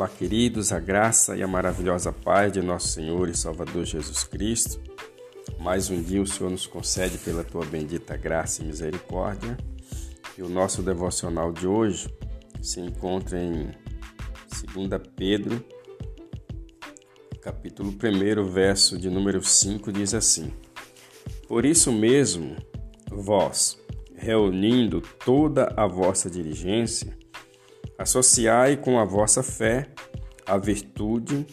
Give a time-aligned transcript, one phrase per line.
[0.00, 4.80] Olá, queridos, a graça e a maravilhosa paz de nosso Senhor e Salvador Jesus Cristo.
[5.58, 9.58] Mais um dia o Senhor nos concede pela tua bendita graça e misericórdia.
[10.38, 12.08] E o nosso devocional de hoje
[12.62, 13.72] se encontra em
[14.72, 15.62] 2 Pedro,
[17.42, 20.50] capítulo 1, verso de número 5, diz assim:
[21.46, 22.56] Por isso mesmo,
[23.10, 23.78] vós,
[24.16, 27.19] reunindo toda a vossa diligência,
[28.00, 29.86] Associai com a vossa fé
[30.46, 31.46] a virtude,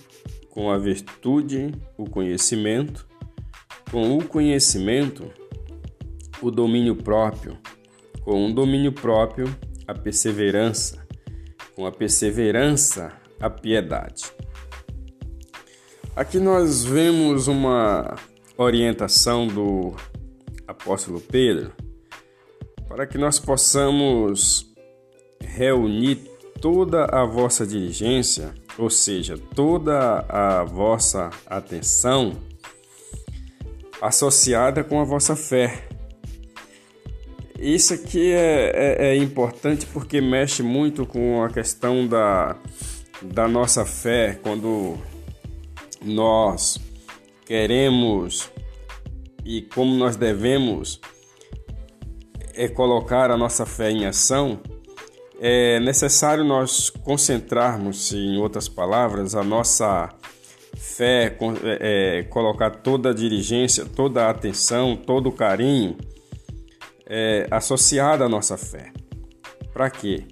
[0.50, 3.06] com a virtude o conhecimento,
[3.92, 5.30] com o conhecimento
[6.42, 7.58] o domínio próprio,
[8.22, 9.54] com o domínio próprio
[9.86, 11.06] a perseverança,
[11.76, 13.12] com a perseverança
[13.42, 14.32] a piedade.
[16.16, 18.16] Aqui nós vemos uma
[18.58, 19.94] orientação do
[20.66, 21.74] apóstolo Pedro
[22.88, 24.74] para que nós possamos
[25.42, 32.34] reunir toda a vossa diligência, ou seja, toda a vossa atenção
[34.02, 35.88] associada com a vossa fé.
[37.60, 42.56] Isso aqui é, é, é, importante porque mexe muito com a questão da,
[43.22, 44.96] da nossa fé, quando
[46.04, 46.80] nós
[47.46, 48.52] queremos
[49.44, 51.02] e como nós devemos
[52.54, 54.60] é colocar a nossa fé em ação
[55.40, 60.10] é necessário nós concentrarmos, em outras palavras, a nossa
[60.76, 65.98] fé, é, é, colocar toda a diligência, toda a atenção, todo o carinho
[67.06, 68.92] é, à nossa fé.
[69.74, 70.24] Para quê?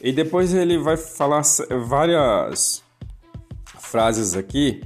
[0.00, 1.42] E depois ele vai falar
[1.86, 2.82] várias
[3.78, 4.82] frases aqui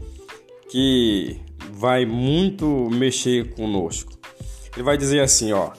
[0.69, 1.41] que
[1.73, 4.13] vai muito mexer conosco.
[4.75, 5.71] Ele vai dizer assim, ó,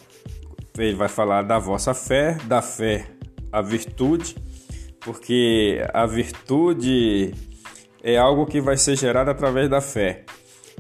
[0.77, 3.14] ele vai falar da vossa fé, da fé
[3.55, 4.35] a virtude,
[4.99, 7.33] porque a virtude
[8.03, 10.25] é algo que vai ser gerado através da fé.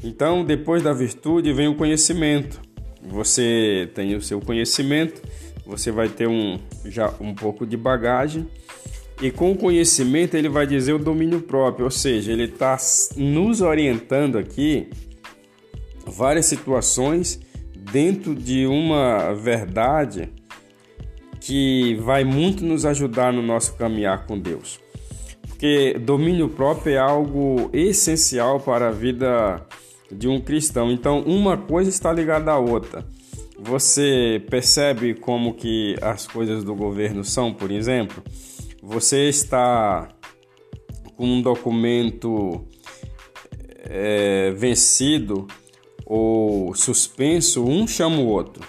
[0.03, 2.59] Então, depois da virtude vem o conhecimento.
[3.01, 5.21] Você tem o seu conhecimento,
[5.65, 8.45] você vai ter um já um pouco de bagagem
[9.21, 12.77] e com o conhecimento ele vai dizer o domínio próprio, ou seja, ele está
[13.15, 14.89] nos orientando aqui
[16.05, 17.39] várias situações
[17.73, 20.29] dentro de uma verdade
[21.45, 24.79] que vai muito nos ajudar no nosso caminhar com Deus.
[25.47, 29.63] Porque domínio próprio é algo essencial para a vida
[30.11, 30.91] de um cristão.
[30.91, 33.05] Então, uma coisa está ligada à outra.
[33.59, 38.23] Você percebe como que as coisas do governo são, por exemplo?
[38.81, 40.09] Você está
[41.15, 42.65] com um documento
[43.83, 45.45] é, vencido
[46.07, 48.67] ou suspenso, um chama o outro.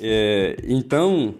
[0.00, 1.34] É, então,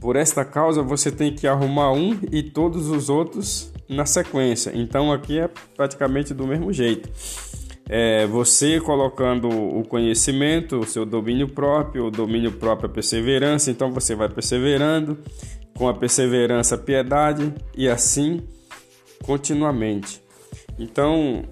[0.00, 4.72] por esta causa, você tem que arrumar um e todos os outros na sequência.
[4.74, 7.08] Então, aqui é praticamente do mesmo jeito.
[7.88, 13.90] É, você colocando o conhecimento, o seu domínio próprio, o domínio próprio a perseverança, então
[13.90, 15.18] você vai perseverando,
[15.74, 18.42] com a perseverança a piedade e assim
[19.22, 20.22] continuamente.
[20.78, 21.44] Então,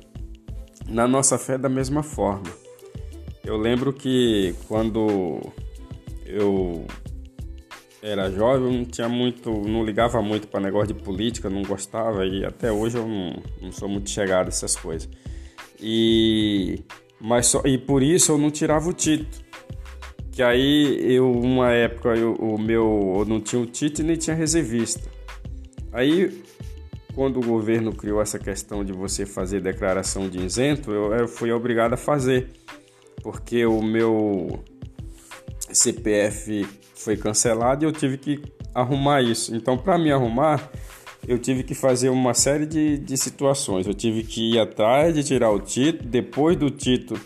[0.87, 2.47] na nossa fé da mesma forma.
[3.43, 5.41] Eu lembro que quando
[6.27, 6.85] eu
[8.07, 12.45] era jovem, não tinha muito, não ligava muito para negócio de política, não gostava e
[12.45, 15.09] até hoje eu não, não sou muito chegado a essas coisas.
[15.81, 16.85] E
[17.21, 19.45] mas só, e por isso eu não tirava o título.
[20.31, 24.37] Que aí eu uma época eu, o meu eu não tinha o título nem tinha
[24.37, 25.11] reservista.
[25.93, 26.45] Aí
[27.13, 31.51] quando o governo criou essa questão de você fazer declaração de isento, eu, eu fui
[31.51, 32.51] obrigado a fazer,
[33.23, 34.63] porque o meu
[35.73, 36.67] CPF
[36.97, 38.43] foi cancelado e eu tive que
[38.75, 39.55] arrumar isso.
[39.55, 40.71] Então, para me arrumar,
[41.27, 43.87] eu tive que fazer uma série de, de situações.
[43.87, 47.21] Eu tive que ir atrás de tirar o título, depois do título,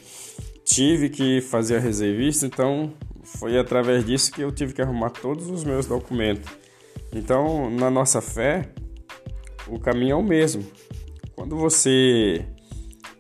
[0.65, 2.47] tive que fazer a reservista.
[2.47, 2.93] Então,
[3.25, 6.51] foi através disso que eu tive que arrumar todos os meus documentos.
[7.13, 8.69] Então, na nossa fé,
[9.67, 10.65] o caminho é o mesmo.
[11.35, 12.45] Quando você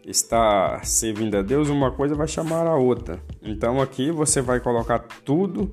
[0.05, 3.23] está servindo a Deus, uma coisa vai chamar a outra.
[3.43, 5.73] Então aqui você vai colocar tudo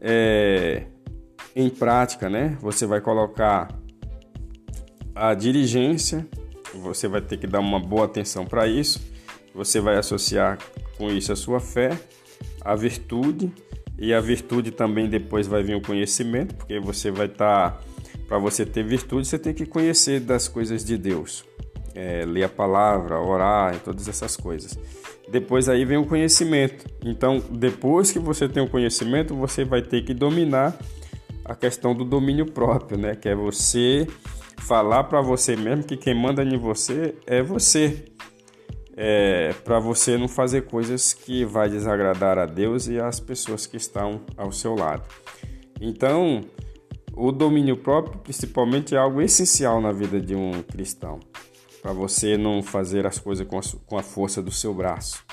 [0.00, 0.86] é,
[1.54, 2.56] em prática, né?
[2.60, 3.68] Você vai colocar
[5.14, 6.26] a diligência,
[6.74, 9.00] você vai ter que dar uma boa atenção para isso.
[9.54, 10.58] Você vai associar
[10.98, 11.98] com isso a sua fé,
[12.60, 13.50] a virtude
[13.98, 17.80] e a virtude também depois vai vir o conhecimento, porque você vai estar tá,
[18.28, 21.44] para você ter virtude, você tem que conhecer das coisas de Deus
[21.96, 24.78] é, ler a palavra, orar todas essas coisas.
[25.28, 26.86] Depois aí vem o conhecimento.
[27.04, 30.78] Então, depois que você tem o conhecimento, você vai ter que dominar
[31.44, 33.16] a questão do domínio próprio, né?
[33.16, 34.06] Que é você
[34.58, 38.04] falar para você mesmo que quem manda em você é você.
[38.98, 43.76] É, para você não fazer coisas que vai desagradar a Deus e as pessoas que
[43.76, 45.02] estão ao seu lado.
[45.80, 46.42] Então,
[47.14, 51.20] o domínio próprio, principalmente, é algo essencial na vida de um cristão,
[51.86, 55.24] para você não fazer as coisas com a, com a força do seu braço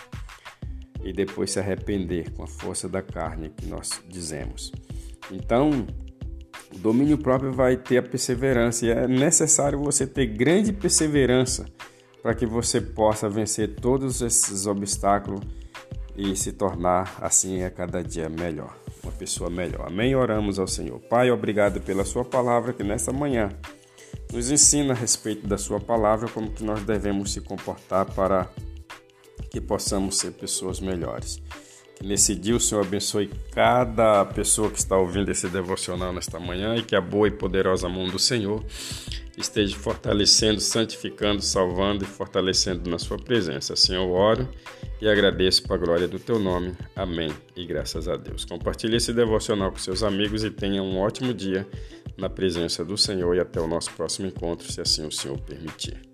[1.04, 4.72] e depois se arrepender com a força da carne que nós dizemos.
[5.32, 5.72] Então,
[6.72, 11.66] o domínio próprio vai ter a perseverança e é necessário você ter grande perseverança
[12.22, 15.42] para que você possa vencer todos esses obstáculos
[16.16, 19.88] e se tornar assim a cada dia melhor uma pessoa melhor.
[19.88, 20.16] Amém?
[20.16, 21.00] Oramos ao Senhor.
[21.00, 23.50] Pai, obrigado pela Sua palavra que nesta manhã
[24.34, 28.50] nos ensina a respeito da Sua palavra, como que nós devemos se comportar para
[29.52, 31.40] que possamos ser pessoas melhores.
[31.96, 36.76] Que nesse dia o Senhor abençoe cada pessoa que está ouvindo esse devocional nesta manhã
[36.76, 38.66] e que a boa e poderosa mão do Senhor
[39.38, 43.74] esteja fortalecendo, santificando, salvando e fortalecendo na sua presença.
[43.74, 44.50] Assim eu oro
[45.00, 46.74] e agradeço para a glória do teu nome.
[46.96, 47.32] Amém.
[47.56, 48.46] E graças a Deus.
[48.46, 51.68] Compartilhe esse devocional com seus amigos e tenha um ótimo dia
[52.18, 56.13] na presença do Senhor e até o nosso próximo encontro, se assim o Senhor permitir.